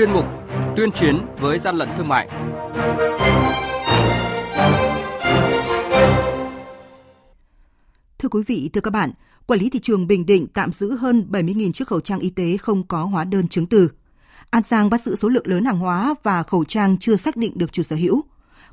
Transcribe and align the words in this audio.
chuyên 0.00 0.12
mục 0.12 0.26
Tuyên 0.76 0.92
chiến 0.92 1.18
với 1.40 1.58
gian 1.58 1.76
lận 1.76 1.88
thương 1.96 2.08
mại. 2.08 2.28
Thưa 8.18 8.28
quý 8.28 8.42
vị, 8.46 8.70
thưa 8.72 8.80
các 8.80 8.90
bạn, 8.90 9.12
Quản 9.46 9.60
lý 9.60 9.70
thị 9.70 9.78
trường 9.78 10.06
Bình 10.06 10.26
Định 10.26 10.46
tạm 10.54 10.72
giữ 10.72 10.96
hơn 10.96 11.26
70.000 11.30 11.72
chiếc 11.72 11.88
khẩu 11.88 12.00
trang 12.00 12.18
y 12.18 12.30
tế 12.30 12.56
không 12.56 12.86
có 12.86 13.04
hóa 13.04 13.24
đơn 13.24 13.48
chứng 13.48 13.66
từ. 13.66 13.88
An 14.50 14.62
Giang 14.62 14.90
bắt 14.90 15.02
giữ 15.02 15.16
số 15.16 15.28
lượng 15.28 15.46
lớn 15.46 15.64
hàng 15.64 15.78
hóa 15.78 16.14
và 16.22 16.42
khẩu 16.42 16.64
trang 16.64 16.98
chưa 16.98 17.16
xác 17.16 17.36
định 17.36 17.58
được 17.58 17.72
chủ 17.72 17.82
sở 17.82 17.96
hữu. 17.96 18.24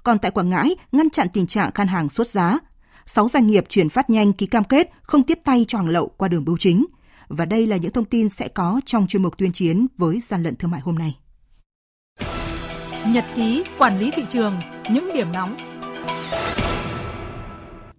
Còn 0.03 0.19
tại 0.19 0.31
Quảng 0.31 0.49
Ngãi, 0.49 0.75
ngăn 0.91 1.09
chặn 1.09 1.27
tình 1.33 1.47
trạng 1.47 1.71
khan 1.71 1.87
hàng 1.87 2.09
sốt 2.09 2.27
giá. 2.27 2.59
6 3.05 3.29
doanh 3.33 3.47
nghiệp 3.47 3.65
chuyển 3.69 3.89
phát 3.89 4.09
nhanh 4.09 4.33
ký 4.33 4.45
cam 4.45 4.63
kết 4.63 4.89
không 5.01 5.23
tiếp 5.23 5.39
tay 5.43 5.65
cho 5.67 5.77
hàng 5.77 5.89
lậu 5.89 6.07
qua 6.17 6.27
đường 6.27 6.45
bưu 6.45 6.57
chính. 6.57 6.85
Và 7.27 7.45
đây 7.45 7.67
là 7.67 7.77
những 7.77 7.91
thông 7.91 8.05
tin 8.05 8.29
sẽ 8.29 8.47
có 8.47 8.81
trong 8.85 9.07
chuyên 9.07 9.23
mục 9.23 9.37
tuyên 9.37 9.51
chiến 9.51 9.87
với 9.97 10.19
gian 10.19 10.43
lận 10.43 10.55
thương 10.55 10.71
mại 10.71 10.81
hôm 10.81 10.95
nay. 10.95 11.15
Nhật 13.13 13.25
ký 13.35 13.63
quản 13.77 13.99
lý 13.99 14.11
thị 14.11 14.23
trường, 14.29 14.53
những 14.91 15.09
điểm 15.13 15.27
nóng 15.33 15.55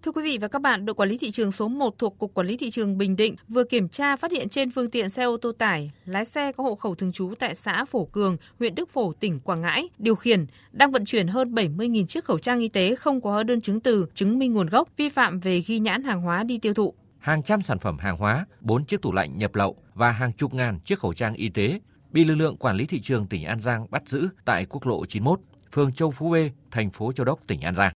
Thưa 0.03 0.13
quý 0.13 0.23
vị 0.23 0.39
và 0.41 0.49
các 0.49 0.63
bạn, 0.63 0.87
đội 0.87 0.95
quản 0.95 1.09
lý 1.09 1.19
thị 1.19 1.31
trường 1.31 1.53
số 1.53 1.69
1 1.69 1.99
thuộc 1.99 2.19
Cục 2.19 2.35
Quản 2.35 2.47
lý 2.47 2.57
Thị 2.57 2.71
trường 2.71 2.99
Bình 2.99 3.17
Định 3.17 3.37
vừa 3.49 3.65
kiểm 3.65 3.89
tra 3.89 4.17
phát 4.17 4.33
hiện 4.33 4.49
trên 4.49 4.71
phương 4.71 4.91
tiện 4.91 5.09
xe 5.09 5.25
ô 5.25 5.37
tô 5.37 5.53
tải, 5.53 5.91
lái 6.05 6.25
xe 6.25 6.53
có 6.53 6.65
hộ 6.65 6.75
khẩu 6.75 6.95
thường 6.95 7.13
trú 7.13 7.35
tại 7.39 7.55
xã 7.55 7.85
Phổ 7.85 8.05
Cường, 8.05 8.37
huyện 8.59 8.75
Đức 8.75 8.91
Phổ, 8.91 9.13
tỉnh 9.13 9.41
Quảng 9.41 9.61
Ngãi, 9.61 9.89
điều 9.99 10.15
khiển, 10.15 10.47
đang 10.73 10.91
vận 10.91 11.05
chuyển 11.05 11.29
hơn 11.29 11.55
70.000 11.55 12.07
chiếc 12.07 12.25
khẩu 12.25 12.39
trang 12.39 12.61
y 12.61 12.69
tế 12.69 12.95
không 12.95 13.21
có 13.21 13.31
hóa 13.31 13.43
đơn 13.43 13.61
chứng 13.61 13.81
từ, 13.81 14.07
chứng 14.15 14.39
minh 14.39 14.53
nguồn 14.53 14.67
gốc, 14.67 14.89
vi 14.97 15.09
phạm 15.09 15.41
về 15.41 15.63
ghi 15.67 15.79
nhãn 15.79 16.03
hàng 16.03 16.21
hóa 16.21 16.43
đi 16.43 16.59
tiêu 16.59 16.75
thụ. 16.75 16.95
Hàng 17.19 17.43
trăm 17.43 17.63
sản 17.63 17.79
phẩm 17.79 17.99
hàng 17.99 18.17
hóa, 18.17 18.47
4 18.61 18.85
chiếc 18.85 19.03
tủ 19.03 19.13
lạnh 19.13 19.39
nhập 19.39 19.55
lậu 19.55 19.77
và 19.95 20.11
hàng 20.11 20.33
chục 20.33 20.55
ngàn 20.55 20.79
chiếc 20.85 20.99
khẩu 20.99 21.13
trang 21.13 21.35
y 21.35 21.49
tế 21.49 21.81
bị 22.13 22.25
lực 22.25 22.35
lượng 22.35 22.57
quản 22.57 22.77
lý 22.77 22.87
thị 22.87 23.01
trường 23.01 23.27
tỉnh 23.27 23.45
An 23.45 23.61
Giang 23.61 23.87
bắt 23.91 24.09
giữ 24.09 24.29
tại 24.45 24.65
quốc 24.69 24.87
lộ 24.87 25.07
91, 25.07 25.41
phường 25.73 25.93
Châu 25.93 26.11
Phú 26.11 26.31
B, 26.31 26.37
thành 26.71 26.91
phố 26.91 27.13
Châu 27.13 27.25
Đốc, 27.25 27.47
tỉnh 27.47 27.61
An 27.61 27.75
Giang 27.75 27.93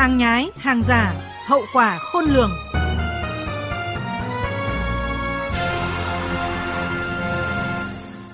hàng 0.00 0.18
nhái, 0.18 0.50
hàng 0.56 0.82
giả, 0.88 1.14
hậu 1.46 1.60
quả 1.72 1.98
khôn 1.98 2.24
lường. 2.24 2.50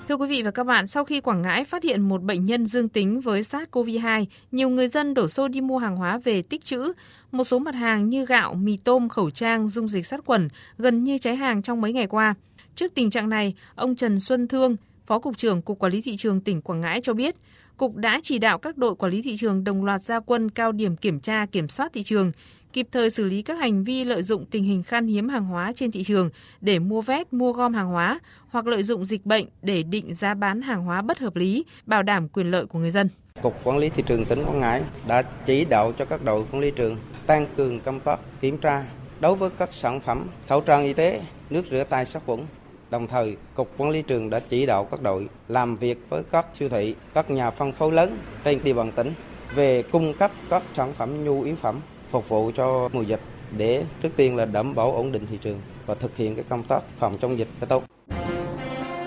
Thưa 0.07 0.15
quý 0.15 0.27
vị 0.27 0.41
và 0.41 0.51
các 0.51 0.63
bạn, 0.63 0.87
sau 0.87 1.03
khi 1.05 1.21
Quảng 1.21 1.41
Ngãi 1.41 1.63
phát 1.63 1.83
hiện 1.83 2.01
một 2.01 2.23
bệnh 2.23 2.45
nhân 2.45 2.65
dương 2.65 2.89
tính 2.89 3.21
với 3.21 3.41
SARS-CoV-2, 3.41 4.25
nhiều 4.51 4.69
người 4.69 4.87
dân 4.87 5.13
đổ 5.13 5.27
xô 5.27 5.47
đi 5.47 5.61
mua 5.61 5.77
hàng 5.77 5.95
hóa 5.95 6.19
về 6.23 6.41
tích 6.41 6.65
trữ. 6.65 6.93
Một 7.31 7.43
số 7.43 7.59
mặt 7.59 7.75
hàng 7.75 8.09
như 8.09 8.25
gạo, 8.25 8.53
mì 8.53 8.77
tôm, 8.77 9.09
khẩu 9.09 9.29
trang, 9.29 9.67
dung 9.67 9.87
dịch 9.87 10.05
sát 10.05 10.19
khuẩn 10.25 10.47
gần 10.77 11.03
như 11.03 11.17
cháy 11.17 11.35
hàng 11.35 11.61
trong 11.61 11.81
mấy 11.81 11.93
ngày 11.93 12.07
qua. 12.07 12.35
Trước 12.77 12.93
tình 12.95 13.09
trạng 13.09 13.29
này, 13.29 13.53
ông 13.75 13.95
Trần 13.95 14.19
Xuân 14.19 14.47
Thương, 14.47 14.75
Phó 15.05 15.19
Cục 15.19 15.37
trưởng 15.37 15.61
Cục 15.61 15.79
Quản 15.79 15.91
lý 15.91 16.01
Thị 16.01 16.15
trường 16.15 16.41
tỉnh 16.41 16.61
Quảng 16.61 16.81
Ngãi 16.81 17.01
cho 17.01 17.13
biết, 17.13 17.35
Cục 17.77 17.95
đã 17.95 18.19
chỉ 18.23 18.39
đạo 18.39 18.57
các 18.57 18.77
đội 18.77 18.95
quản 18.95 19.11
lý 19.11 19.21
thị 19.21 19.35
trường 19.37 19.63
đồng 19.63 19.85
loạt 19.85 20.01
gia 20.01 20.19
quân 20.19 20.49
cao 20.49 20.71
điểm 20.71 20.95
kiểm 20.95 21.19
tra 21.19 21.45
kiểm 21.51 21.67
soát 21.67 21.93
thị 21.93 22.03
trường, 22.03 22.31
kịp 22.73 22.87
thời 22.91 23.09
xử 23.09 23.23
lý 23.23 23.41
các 23.41 23.59
hành 23.59 23.83
vi 23.83 24.03
lợi 24.03 24.23
dụng 24.23 24.45
tình 24.45 24.63
hình 24.63 24.83
khan 24.83 25.07
hiếm 25.07 25.29
hàng 25.29 25.45
hóa 25.45 25.71
trên 25.75 25.91
thị 25.91 26.03
trường 26.03 26.29
để 26.61 26.79
mua 26.79 27.01
vét, 27.01 27.33
mua 27.33 27.51
gom 27.53 27.73
hàng 27.73 27.87
hóa 27.87 28.19
hoặc 28.49 28.67
lợi 28.67 28.83
dụng 28.83 29.05
dịch 29.05 29.25
bệnh 29.25 29.45
để 29.61 29.83
định 29.83 30.13
giá 30.13 30.33
bán 30.33 30.61
hàng 30.61 30.83
hóa 30.83 31.01
bất 31.01 31.19
hợp 31.19 31.35
lý, 31.35 31.65
bảo 31.85 32.03
đảm 32.03 32.27
quyền 32.27 32.51
lợi 32.51 32.65
của 32.65 32.79
người 32.79 32.91
dân. 32.91 33.09
Cục 33.41 33.63
Quản 33.63 33.77
lý 33.77 33.89
thị 33.89 34.03
trường 34.07 34.25
tỉnh 34.25 34.43
Quảng 34.45 34.59
Ngãi 34.59 34.83
đã 35.07 35.21
chỉ 35.21 35.65
đạo 35.65 35.93
cho 35.97 36.05
các 36.05 36.23
đội 36.23 36.45
quản 36.51 36.61
lý 36.61 36.71
trường 36.71 36.97
tăng 37.27 37.47
cường 37.57 37.79
công 37.79 37.99
tác 37.99 38.19
kiểm 38.41 38.57
tra 38.57 38.83
đối 39.19 39.35
với 39.35 39.49
các 39.49 39.73
sản 39.73 40.01
phẩm 40.01 40.27
khẩu 40.47 40.61
trang 40.61 40.83
y 40.83 40.93
tế, 40.93 41.21
nước 41.49 41.65
rửa 41.71 41.83
tay 41.83 42.05
sát 42.05 42.23
khuẩn, 42.25 42.45
Đồng 42.89 43.07
thời, 43.07 43.37
Cục 43.55 43.71
Quản 43.77 43.89
lý 43.89 44.01
trường 44.01 44.29
đã 44.29 44.39
chỉ 44.39 44.65
đạo 44.65 44.87
các 44.91 45.01
đội 45.01 45.27
làm 45.47 45.77
việc 45.77 45.99
với 46.09 46.23
các 46.31 46.45
siêu 46.53 46.69
thị, 46.69 46.95
các 47.13 47.31
nhà 47.31 47.51
phân 47.51 47.71
phối 47.71 47.91
lớn 47.91 48.19
trên 48.43 48.63
địa 48.63 48.73
bàn 48.73 48.91
tỉnh 48.91 49.13
về 49.55 49.83
cung 49.91 50.13
cấp 50.13 50.31
các 50.49 50.63
sản 50.73 50.93
phẩm 50.97 51.25
nhu 51.25 51.41
yếu 51.41 51.55
phẩm 51.55 51.79
phục 52.11 52.29
vụ 52.29 52.51
cho 52.55 52.89
mùa 52.93 53.01
dịch 53.01 53.19
để 53.57 53.83
trước 54.01 54.09
tiên 54.15 54.35
là 54.35 54.45
đảm 54.45 54.75
bảo 54.75 54.91
ổn 54.91 55.11
định 55.11 55.27
thị 55.27 55.37
trường 55.41 55.61
và 55.85 55.95
thực 55.95 56.17
hiện 56.17 56.35
cái 56.35 56.45
công 56.49 56.63
tác 56.63 56.79
phòng 56.99 57.17
chống 57.21 57.37
dịch 57.37 57.47
cho 57.61 57.67
tốt. 57.67 57.83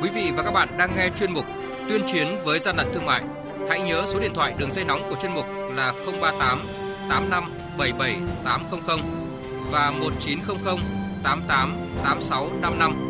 Quý 0.02 0.08
vị 0.14 0.32
và 0.36 0.42
các 0.42 0.50
bạn 0.50 0.68
đang 0.78 0.90
nghe 0.96 1.10
chuyên 1.18 1.32
mục 1.32 1.44
Tuyên 1.88 2.02
chiến 2.06 2.26
với 2.44 2.58
gian 2.58 2.76
lận 2.76 2.86
thương 2.94 3.06
mại. 3.06 3.22
Hãy 3.68 3.82
nhớ 3.82 4.02
số 4.06 4.20
điện 4.20 4.34
thoại 4.34 4.54
đường 4.58 4.70
dây 4.70 4.84
nóng 4.84 5.00
của 5.10 5.16
chuyên 5.22 5.32
mục 5.32 5.44
là 5.74 5.92
038 6.20 6.58
85 7.08 7.44
77 7.78 8.16
800 8.44 8.98
và 9.70 9.90
1900 9.90 10.78
88 11.22 11.76
86 12.04 12.48
55 12.62 13.09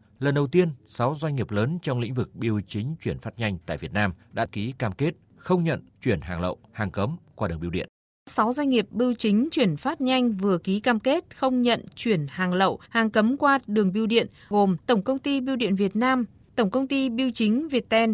Lần 0.21 0.35
đầu 0.35 0.47
tiên, 0.47 0.69
6 0.85 1.15
doanh 1.15 1.35
nghiệp 1.35 1.51
lớn 1.51 1.79
trong 1.81 1.99
lĩnh 1.99 2.13
vực 2.13 2.35
bưu 2.35 2.61
chính 2.67 2.95
chuyển 3.03 3.19
phát 3.19 3.39
nhanh 3.39 3.57
tại 3.65 3.77
Việt 3.77 3.93
Nam 3.93 4.13
đã 4.31 4.45
ký 4.45 4.73
cam 4.77 4.91
kết 4.91 5.11
không 5.37 5.63
nhận 5.63 5.85
chuyển 6.01 6.21
hàng 6.21 6.41
lậu, 6.41 6.57
hàng 6.71 6.91
cấm 6.91 7.17
qua 7.35 7.47
đường 7.47 7.59
bưu 7.61 7.69
điện. 7.69 7.87
6 8.29 8.53
doanh 8.53 8.69
nghiệp 8.69 8.87
bưu 8.91 9.13
chính 9.13 9.49
chuyển 9.51 9.77
phát 9.77 10.01
nhanh 10.01 10.31
vừa 10.31 10.57
ký 10.57 10.79
cam 10.79 10.99
kết 10.99 11.35
không 11.35 11.61
nhận 11.61 11.85
chuyển 11.95 12.27
hàng 12.29 12.53
lậu, 12.53 12.79
hàng 12.89 13.09
cấm 13.09 13.37
qua 13.37 13.59
đường 13.67 13.93
bưu 13.93 14.07
điện 14.07 14.27
gồm 14.49 14.77
Tổng 14.85 15.01
công 15.01 15.19
ty 15.19 15.41
Bưu 15.41 15.55
điện 15.55 15.75
Việt 15.75 15.95
Nam, 15.95 16.25
Tổng 16.55 16.69
công 16.69 16.87
ty 16.87 17.09
Bưu 17.09 17.29
chính 17.33 17.67
Viettel, 17.67 18.11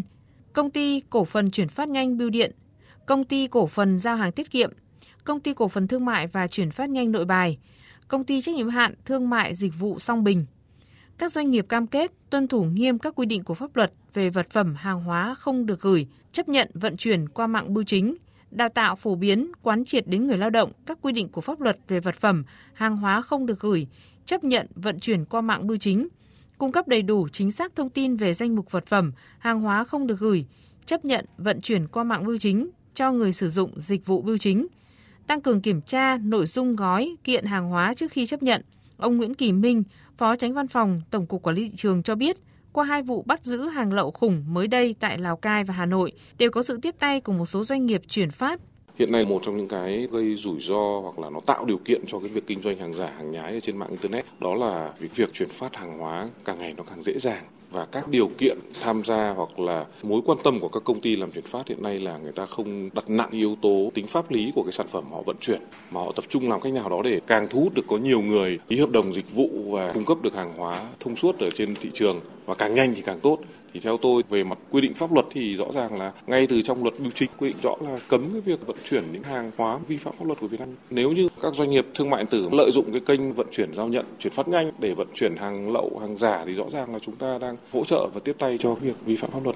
Công 0.53 0.71
ty 0.71 1.01
Cổ 1.09 1.25
phần 1.25 1.51
chuyển 1.51 1.67
phát 1.67 1.89
nhanh 1.89 2.17
Bưu 2.17 2.29
điện, 2.29 2.51
Công 3.05 3.23
ty 3.23 3.47
Cổ 3.47 3.67
phần 3.67 3.99
giao 3.99 4.15
hàng 4.15 4.31
tiết 4.31 4.51
kiệm, 4.51 4.71
Công 5.23 5.39
ty 5.39 5.53
Cổ 5.53 5.67
phần 5.67 5.87
thương 5.87 6.05
mại 6.05 6.27
và 6.27 6.47
chuyển 6.47 6.71
phát 6.71 6.89
nhanh 6.89 7.11
Nội 7.11 7.25
Bài, 7.25 7.57
Công 8.07 8.23
ty 8.23 8.41
trách 8.41 8.55
nhiệm 8.55 8.69
hạn 8.69 8.93
thương 9.05 9.29
mại 9.29 9.55
dịch 9.55 9.73
vụ 9.79 9.99
Song 9.99 10.23
Bình 10.23 10.45
các 11.17 11.31
doanh 11.31 11.51
nghiệp 11.51 11.65
cam 11.69 11.87
kết 11.87 12.11
tuân 12.29 12.47
thủ 12.47 12.63
nghiêm 12.63 12.99
các 12.99 13.15
quy 13.15 13.25
định 13.25 13.43
của 13.43 13.53
pháp 13.53 13.75
luật 13.75 13.93
về 14.13 14.29
vật 14.29 14.49
phẩm 14.49 14.75
hàng 14.75 15.03
hóa 15.03 15.35
không 15.35 15.65
được 15.65 15.81
gửi, 15.81 16.07
chấp 16.31 16.49
nhận 16.49 16.69
vận 16.73 16.97
chuyển 16.97 17.29
qua 17.29 17.47
mạng 17.47 17.73
bưu 17.73 17.83
chính, 17.83 18.15
đào 18.51 18.69
tạo 18.69 18.95
phổ 18.95 19.15
biến, 19.15 19.51
quán 19.61 19.85
triệt 19.85 20.07
đến 20.07 20.27
người 20.27 20.37
lao 20.37 20.49
động 20.49 20.71
các 20.85 20.97
quy 21.01 21.11
định 21.11 21.29
của 21.29 21.41
pháp 21.41 21.61
luật 21.61 21.77
về 21.87 21.99
vật 21.99 22.15
phẩm, 22.15 22.43
hàng 22.73 22.97
hóa 22.97 23.21
không 23.21 23.45
được 23.45 23.59
gửi, 23.59 23.87
chấp 24.25 24.43
nhận 24.43 24.67
vận 24.75 24.99
chuyển 24.99 25.25
qua 25.25 25.41
mạng 25.41 25.67
bưu 25.67 25.77
chính, 25.77 26.07
cung 26.57 26.71
cấp 26.71 26.87
đầy 26.87 27.01
đủ 27.01 27.27
chính 27.27 27.51
xác 27.51 27.75
thông 27.75 27.89
tin 27.89 28.15
về 28.15 28.33
danh 28.33 28.55
mục 28.55 28.71
vật 28.71 28.85
phẩm, 28.85 29.11
hàng 29.39 29.61
hóa 29.61 29.83
không 29.83 30.07
được 30.07 30.19
gửi, 30.19 30.45
chấp 30.85 31.05
nhận 31.05 31.25
vận 31.37 31.61
chuyển 31.61 31.87
qua 31.87 32.03
mạng 32.03 32.25
bưu 32.25 32.37
chính 32.37 32.69
cho 32.93 33.11
người 33.11 33.33
sử 33.33 33.49
dụng 33.49 33.79
dịch 33.79 34.05
vụ 34.05 34.21
bưu 34.21 34.37
chính, 34.37 34.67
tăng 35.27 35.41
cường 35.41 35.61
kiểm 35.61 35.81
tra 35.81 36.17
nội 36.17 36.45
dung 36.45 36.75
gói 36.75 37.15
kiện 37.23 37.45
hàng 37.45 37.69
hóa 37.69 37.93
trước 37.93 38.11
khi 38.11 38.25
chấp 38.25 38.43
nhận. 38.43 38.61
Ông 38.97 39.17
Nguyễn 39.17 39.33
Kỳ 39.33 39.51
Minh, 39.51 39.83
Phó 40.17 40.35
Tránh 40.35 40.53
Văn 40.53 40.67
phòng 40.67 41.01
Tổng 41.11 41.25
cục 41.25 41.43
Quản 41.43 41.55
lý 41.55 41.63
thị 41.63 41.75
trường 41.75 42.03
cho 42.03 42.15
biết, 42.15 42.37
qua 42.73 42.85
hai 42.85 43.01
vụ 43.01 43.23
bắt 43.25 43.43
giữ 43.43 43.67
hàng 43.67 43.93
lậu 43.93 44.11
khủng 44.11 44.43
mới 44.47 44.67
đây 44.67 44.95
tại 44.99 45.17
Lào 45.17 45.37
Cai 45.37 45.63
và 45.63 45.73
Hà 45.73 45.85
Nội 45.85 46.11
đều 46.37 46.51
có 46.51 46.63
sự 46.63 46.79
tiếp 46.81 46.95
tay 46.99 47.21
của 47.21 47.33
một 47.33 47.45
số 47.45 47.63
doanh 47.63 47.85
nghiệp 47.85 48.01
chuyển 48.07 48.31
phát. 48.31 48.59
Hiện 48.95 49.11
nay 49.11 49.25
một 49.25 49.41
trong 49.43 49.57
những 49.57 49.67
cái 49.67 50.07
gây 50.11 50.35
rủi 50.35 50.59
ro 50.59 50.99
hoặc 51.01 51.19
là 51.19 51.29
nó 51.29 51.39
tạo 51.39 51.65
điều 51.65 51.77
kiện 51.85 52.01
cho 52.07 52.19
cái 52.19 52.29
việc 52.29 52.47
kinh 52.47 52.61
doanh 52.61 52.77
hàng 52.77 52.93
giả, 52.93 53.11
hàng 53.17 53.31
nhái 53.31 53.53
ở 53.53 53.59
trên 53.59 53.77
mạng 53.77 53.89
internet. 53.89 54.25
Đó 54.39 54.55
là 54.55 54.93
việc 54.99 55.15
việc 55.15 55.33
chuyển 55.33 55.49
phát 55.49 55.75
hàng 55.75 55.99
hóa 55.99 56.29
càng 56.45 56.57
ngày 56.57 56.73
nó 56.77 56.83
càng 56.83 57.01
dễ 57.01 57.13
dàng 57.19 57.43
và 57.71 57.85
các 57.85 58.07
điều 58.07 58.27
kiện 58.37 58.57
tham 58.81 59.03
gia 59.05 59.29
hoặc 59.29 59.59
là 59.59 59.85
mối 60.03 60.21
quan 60.25 60.37
tâm 60.43 60.59
của 60.59 60.69
các 60.69 60.83
công 60.83 61.01
ty 61.01 61.15
làm 61.15 61.31
chuyển 61.31 61.43
phát 61.43 61.67
hiện 61.67 61.83
nay 61.83 61.97
là 61.97 62.17
người 62.17 62.31
ta 62.31 62.45
không 62.45 62.89
đặt 62.93 63.09
nặng 63.09 63.29
yếu 63.31 63.55
tố 63.61 63.91
tính 63.93 64.07
pháp 64.07 64.31
lý 64.31 64.51
của 64.55 64.63
cái 64.63 64.71
sản 64.71 64.87
phẩm 64.87 65.03
họ 65.11 65.21
vận 65.21 65.35
chuyển, 65.41 65.61
mà 65.91 66.01
họ 66.01 66.11
tập 66.11 66.25
trung 66.29 66.49
làm 66.49 66.61
cách 66.61 66.73
nào 66.73 66.89
đó 66.89 67.01
để 67.03 67.21
càng 67.27 67.47
thu 67.49 67.59
hút 67.59 67.73
được 67.73 67.85
có 67.87 67.97
nhiều 67.97 68.21
người 68.21 68.59
ký 68.67 68.79
hợp 68.79 68.89
đồng 68.89 69.13
dịch 69.13 69.31
vụ 69.35 69.49
và 69.71 69.91
cung 69.93 70.05
cấp 70.05 70.17
được 70.21 70.35
hàng 70.35 70.53
hóa 70.57 70.87
thông 70.99 71.15
suốt 71.15 71.39
ở 71.39 71.49
trên 71.49 71.75
thị 71.75 71.89
trường 71.93 72.19
và 72.47 72.55
càng 72.55 72.75
nhanh 72.75 72.93
thì 72.95 73.01
càng 73.01 73.19
tốt 73.19 73.39
thì 73.73 73.79
theo 73.79 73.97
tôi 73.97 74.23
về 74.29 74.43
mặt 74.43 74.57
quy 74.69 74.81
định 74.81 74.93
pháp 74.93 75.13
luật 75.13 75.25
thì 75.31 75.55
rõ 75.55 75.65
ràng 75.73 75.97
là 75.97 76.11
ngay 76.27 76.47
từ 76.47 76.61
trong 76.61 76.83
luật 76.83 76.99
bưu 76.99 77.11
chính 77.15 77.29
quy 77.37 77.47
định 77.49 77.57
rõ 77.63 77.75
là 77.81 77.97
cấm 78.07 78.29
cái 78.31 78.41
việc 78.41 78.67
vận 78.67 78.77
chuyển 78.83 79.03
những 79.11 79.23
hàng 79.23 79.51
hóa 79.57 79.79
vi 79.87 79.97
phạm 79.97 80.13
pháp 80.19 80.25
luật 80.25 80.39
của 80.39 80.47
Việt 80.47 80.59
Nam. 80.59 80.69
Nếu 80.89 81.11
như 81.11 81.27
các 81.41 81.55
doanh 81.55 81.69
nghiệp 81.69 81.85
thương 81.95 82.09
mại 82.09 82.23
điện 82.23 82.27
tử 82.31 82.49
lợi 82.51 82.71
dụng 82.73 82.91
cái 82.91 83.01
kênh 83.05 83.33
vận 83.33 83.47
chuyển 83.51 83.73
giao 83.73 83.87
nhận, 83.87 84.05
chuyển 84.19 84.33
phát 84.33 84.47
nhanh 84.47 84.71
để 84.79 84.93
vận 84.93 85.07
chuyển 85.13 85.35
hàng 85.35 85.71
lậu, 85.71 85.97
hàng 86.01 86.15
giả 86.15 86.43
thì 86.45 86.53
rõ 86.53 86.69
ràng 86.69 86.93
là 86.93 86.99
chúng 86.99 87.15
ta 87.15 87.37
đang 87.41 87.57
hỗ 87.73 87.83
trợ 87.83 88.07
và 88.13 88.19
tiếp 88.23 88.35
tay 88.39 88.57
cho 88.57 88.73
việc 88.73 89.05
vi 89.05 89.15
phạm 89.15 89.31
pháp 89.31 89.43
luật. 89.43 89.55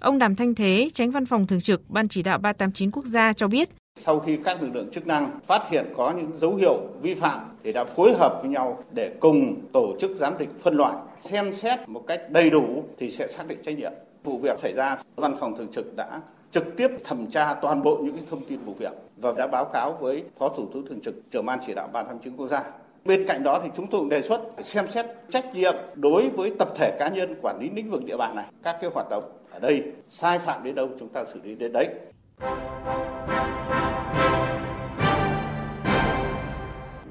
Ông 0.00 0.18
Đàm 0.18 0.36
Thanh 0.36 0.54
Thế, 0.54 0.88
tránh 0.94 1.10
văn 1.10 1.26
phòng 1.26 1.46
thường 1.46 1.60
trực 1.60 1.90
Ban 1.90 2.08
chỉ 2.08 2.22
đạo 2.22 2.38
389 2.38 2.90
quốc 2.90 3.04
gia 3.04 3.32
cho 3.32 3.48
biết, 3.48 3.68
sau 4.00 4.20
khi 4.20 4.38
các 4.44 4.62
lực 4.62 4.74
lượng 4.74 4.90
chức 4.90 5.06
năng 5.06 5.40
phát 5.46 5.68
hiện 5.70 5.84
có 5.96 6.10
những 6.10 6.30
dấu 6.34 6.54
hiệu 6.54 6.76
vi 7.02 7.14
phạm 7.14 7.56
thì 7.64 7.72
đã 7.72 7.84
phối 7.84 8.14
hợp 8.14 8.38
với 8.42 8.50
nhau 8.50 8.78
để 8.90 9.12
cùng 9.20 9.56
tổ 9.72 9.94
chức 10.00 10.10
giám 10.16 10.38
định 10.38 10.48
phân 10.60 10.76
loại, 10.76 10.96
xem 11.20 11.52
xét 11.52 11.88
một 11.88 12.04
cách 12.06 12.20
đầy 12.30 12.50
đủ 12.50 12.84
thì 12.98 13.10
sẽ 13.10 13.28
xác 13.28 13.48
định 13.48 13.58
trách 13.64 13.78
nhiệm. 13.78 13.92
Vụ 14.24 14.38
việc 14.38 14.58
xảy 14.58 14.72
ra, 14.72 14.96
văn 15.16 15.36
phòng 15.40 15.56
thường 15.56 15.68
trực 15.72 15.96
đã 15.96 16.20
trực 16.50 16.76
tiếp 16.76 16.88
thẩm 17.04 17.26
tra 17.26 17.54
toàn 17.54 17.82
bộ 17.82 17.96
những 17.96 18.16
thông 18.30 18.44
tin 18.44 18.58
vụ 18.64 18.72
việc 18.78 18.92
và 19.16 19.32
đã 19.32 19.46
báo 19.46 19.64
cáo 19.64 19.92
với 20.00 20.24
Phó 20.38 20.48
Thủ 20.48 20.66
tướng 20.74 20.86
Thường 20.86 21.00
trực, 21.00 21.14
trưởng 21.30 21.46
ban 21.46 21.58
chỉ 21.66 21.74
đạo 21.74 21.88
ban 21.92 22.06
tham 22.06 22.18
chứng 22.18 22.36
quốc 22.36 22.48
gia. 22.48 22.64
Bên 23.04 23.24
cạnh 23.28 23.42
đó 23.42 23.60
thì 23.62 23.70
chúng 23.76 23.86
tôi 23.86 24.00
cũng 24.00 24.08
đề 24.08 24.22
xuất 24.22 24.40
xem 24.62 24.88
xét 24.88 25.06
trách 25.30 25.54
nhiệm 25.54 25.74
đối 25.94 26.28
với 26.28 26.52
tập 26.58 26.68
thể 26.76 26.96
cá 26.98 27.08
nhân 27.08 27.34
quản 27.42 27.58
lý 27.60 27.70
lĩnh 27.74 27.90
vực 27.90 28.04
địa 28.04 28.16
bàn 28.16 28.36
này. 28.36 28.46
Các 28.62 28.76
cái 28.80 28.90
hoạt 28.94 29.10
động 29.10 29.24
ở 29.50 29.58
đây 29.58 29.82
sai 30.08 30.38
phạm 30.38 30.64
đến 30.64 30.74
đâu 30.74 30.88
chúng 30.98 31.08
ta 31.08 31.24
xử 31.24 31.40
lý 31.44 31.54
đến 31.54 31.72
đấy. 31.72 31.88